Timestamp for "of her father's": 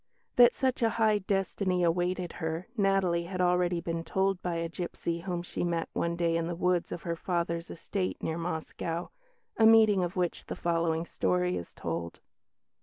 6.91-7.69